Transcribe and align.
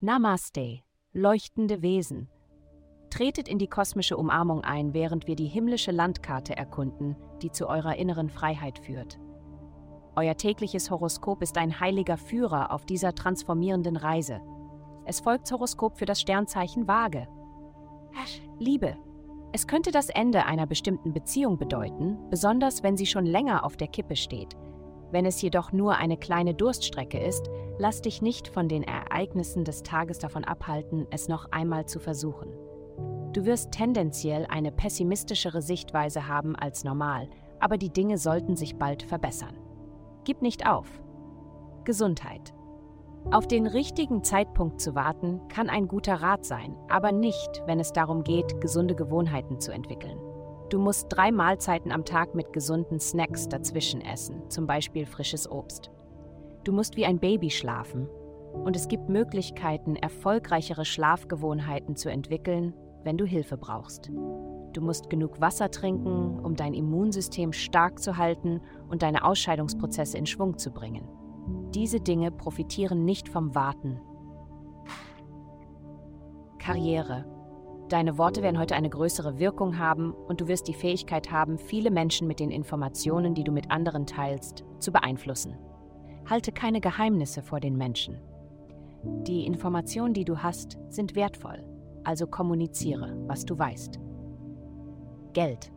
Namaste, 0.00 0.80
leuchtende 1.12 1.80
Wesen. 1.80 2.28
Tretet 3.08 3.48
in 3.48 3.58
die 3.58 3.68
kosmische 3.68 4.16
Umarmung 4.16 4.62
ein, 4.62 4.94
während 4.94 5.26
wir 5.26 5.36
die 5.36 5.46
himmlische 5.46 5.92
Landkarte 5.92 6.56
erkunden, 6.56 7.14
die 7.40 7.52
zu 7.52 7.68
eurer 7.68 7.96
inneren 7.96 8.28
Freiheit 8.28 8.78
führt. 8.80 9.20
Euer 10.16 10.36
tägliches 10.36 10.90
Horoskop 10.90 11.40
ist 11.40 11.56
ein 11.56 11.78
heiliger 11.78 12.16
Führer 12.16 12.72
auf 12.72 12.84
dieser 12.84 13.14
transformierenden 13.14 13.96
Reise. 13.96 14.40
Es 15.04 15.20
folgt 15.20 15.50
Horoskop 15.52 15.96
für 15.96 16.04
das 16.04 16.20
Sternzeichen 16.20 16.88
Waage. 16.88 17.28
Liebe. 18.58 18.96
Es 19.52 19.66
könnte 19.66 19.90
das 19.90 20.08
Ende 20.08 20.46
einer 20.46 20.66
bestimmten 20.66 21.12
Beziehung 21.12 21.58
bedeuten, 21.58 22.18
besonders 22.28 22.82
wenn 22.82 22.96
sie 22.96 23.06
schon 23.06 23.26
länger 23.26 23.64
auf 23.64 23.76
der 23.76 23.88
Kippe 23.88 24.16
steht. 24.16 24.56
Wenn 25.12 25.26
es 25.26 25.42
jedoch 25.42 25.72
nur 25.72 25.96
eine 25.96 26.16
kleine 26.16 26.54
Durststrecke 26.54 27.22
ist, 27.22 27.50
lass 27.76 28.00
dich 28.00 28.22
nicht 28.22 28.48
von 28.48 28.66
den 28.66 28.82
Ereignissen 28.82 29.62
des 29.62 29.82
Tages 29.82 30.18
davon 30.18 30.42
abhalten, 30.42 31.06
es 31.10 31.28
noch 31.28 31.52
einmal 31.52 31.84
zu 31.84 32.00
versuchen. 32.00 32.48
Du 33.34 33.44
wirst 33.44 33.72
tendenziell 33.72 34.46
eine 34.46 34.72
pessimistischere 34.72 35.60
Sichtweise 35.60 36.28
haben 36.28 36.56
als 36.56 36.82
normal, 36.82 37.28
aber 37.60 37.76
die 37.76 37.92
Dinge 37.92 38.16
sollten 38.16 38.56
sich 38.56 38.76
bald 38.76 39.02
verbessern. 39.02 39.54
Gib 40.24 40.40
nicht 40.40 40.66
auf. 40.66 40.88
Gesundheit. 41.84 42.54
Auf 43.30 43.46
den 43.46 43.66
richtigen 43.66 44.24
Zeitpunkt 44.24 44.80
zu 44.80 44.94
warten, 44.94 45.46
kann 45.48 45.68
ein 45.68 45.88
guter 45.88 46.14
Rat 46.14 46.46
sein, 46.46 46.74
aber 46.88 47.12
nicht, 47.12 47.62
wenn 47.66 47.80
es 47.80 47.92
darum 47.92 48.24
geht, 48.24 48.62
gesunde 48.62 48.94
Gewohnheiten 48.94 49.60
zu 49.60 49.72
entwickeln. 49.72 50.18
Du 50.72 50.78
musst 50.78 51.08
drei 51.10 51.30
Mahlzeiten 51.30 51.92
am 51.92 52.06
Tag 52.06 52.34
mit 52.34 52.54
gesunden 52.54 52.98
Snacks 52.98 53.46
dazwischen 53.46 54.00
essen, 54.00 54.48
zum 54.48 54.66
Beispiel 54.66 55.04
frisches 55.04 55.50
Obst. 55.50 55.90
Du 56.64 56.72
musst 56.72 56.96
wie 56.96 57.04
ein 57.04 57.18
Baby 57.18 57.50
schlafen. 57.50 58.08
Und 58.54 58.74
es 58.74 58.88
gibt 58.88 59.10
Möglichkeiten, 59.10 59.96
erfolgreichere 59.96 60.86
Schlafgewohnheiten 60.86 61.94
zu 61.94 62.10
entwickeln, 62.10 62.72
wenn 63.04 63.18
du 63.18 63.26
Hilfe 63.26 63.58
brauchst. 63.58 64.08
Du 64.72 64.80
musst 64.80 65.10
genug 65.10 65.42
Wasser 65.42 65.70
trinken, 65.70 66.40
um 66.40 66.56
dein 66.56 66.72
Immunsystem 66.72 67.52
stark 67.52 67.98
zu 67.98 68.16
halten 68.16 68.62
und 68.88 69.02
deine 69.02 69.24
Ausscheidungsprozesse 69.24 70.16
in 70.16 70.24
Schwung 70.24 70.56
zu 70.56 70.70
bringen. 70.70 71.06
Diese 71.74 72.00
Dinge 72.00 72.30
profitieren 72.30 73.04
nicht 73.04 73.28
vom 73.28 73.54
Warten. 73.54 74.00
Karriere. 76.58 77.26
Deine 77.88 78.16
Worte 78.16 78.42
werden 78.42 78.58
heute 78.58 78.74
eine 78.74 78.88
größere 78.88 79.38
Wirkung 79.38 79.78
haben 79.78 80.12
und 80.12 80.40
du 80.40 80.48
wirst 80.48 80.68
die 80.68 80.74
Fähigkeit 80.74 81.30
haben, 81.30 81.58
viele 81.58 81.90
Menschen 81.90 82.26
mit 82.26 82.40
den 82.40 82.50
Informationen, 82.50 83.34
die 83.34 83.44
du 83.44 83.52
mit 83.52 83.70
anderen 83.70 84.06
teilst, 84.06 84.64
zu 84.78 84.92
beeinflussen. 84.92 85.56
Halte 86.28 86.52
keine 86.52 86.80
Geheimnisse 86.80 87.42
vor 87.42 87.60
den 87.60 87.76
Menschen. 87.76 88.18
Die 89.26 89.46
Informationen, 89.46 90.14
die 90.14 90.24
du 90.24 90.38
hast, 90.38 90.78
sind 90.88 91.16
wertvoll, 91.16 91.64
also 92.04 92.26
kommuniziere, 92.26 93.16
was 93.26 93.44
du 93.44 93.58
weißt. 93.58 93.98
Geld. 95.32 95.72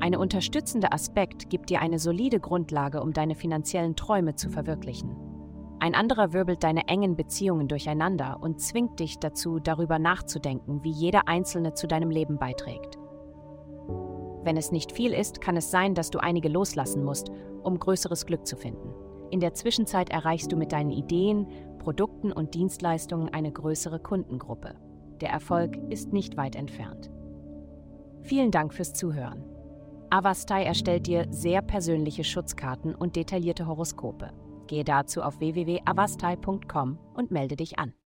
Eine 0.00 0.18
unterstützende 0.18 0.92
Aspekt 0.92 1.50
gibt 1.50 1.70
dir 1.70 1.80
eine 1.80 1.98
solide 1.98 2.40
Grundlage, 2.40 3.00
um 3.02 3.12
deine 3.12 3.34
finanziellen 3.34 3.94
Träume 3.96 4.34
zu 4.34 4.50
verwirklichen. 4.50 5.16
Ein 5.82 5.96
anderer 5.96 6.32
wirbelt 6.32 6.62
deine 6.62 6.86
engen 6.86 7.16
Beziehungen 7.16 7.66
durcheinander 7.66 8.38
und 8.40 8.60
zwingt 8.60 9.00
dich 9.00 9.18
dazu, 9.18 9.58
darüber 9.58 9.98
nachzudenken, 9.98 10.84
wie 10.84 10.92
jeder 10.92 11.26
Einzelne 11.26 11.74
zu 11.74 11.88
deinem 11.88 12.08
Leben 12.08 12.38
beiträgt. 12.38 13.00
Wenn 14.44 14.56
es 14.56 14.70
nicht 14.70 14.92
viel 14.92 15.12
ist, 15.12 15.40
kann 15.40 15.56
es 15.56 15.72
sein, 15.72 15.96
dass 15.96 16.10
du 16.10 16.20
einige 16.20 16.48
loslassen 16.48 17.02
musst, 17.02 17.32
um 17.64 17.80
größeres 17.80 18.26
Glück 18.26 18.46
zu 18.46 18.54
finden. 18.54 18.94
In 19.32 19.40
der 19.40 19.54
Zwischenzeit 19.54 20.08
erreichst 20.10 20.52
du 20.52 20.56
mit 20.56 20.70
deinen 20.70 20.92
Ideen, 20.92 21.48
Produkten 21.80 22.30
und 22.30 22.54
Dienstleistungen 22.54 23.30
eine 23.30 23.50
größere 23.50 23.98
Kundengruppe. 23.98 24.76
Der 25.20 25.30
Erfolg 25.30 25.76
ist 25.90 26.12
nicht 26.12 26.36
weit 26.36 26.54
entfernt. 26.54 27.10
Vielen 28.20 28.52
Dank 28.52 28.72
fürs 28.72 28.92
Zuhören. 28.92 29.42
Avastai 30.10 30.62
erstellt 30.62 31.08
dir 31.08 31.26
sehr 31.30 31.60
persönliche 31.60 32.22
Schutzkarten 32.22 32.94
und 32.94 33.16
detaillierte 33.16 33.66
Horoskope. 33.66 34.30
Gehe 34.72 34.84
dazu 34.84 35.20
auf 35.20 35.38
www.avastai.com 35.38 36.98
und 37.12 37.30
melde 37.30 37.56
dich 37.56 37.78
an. 37.78 37.92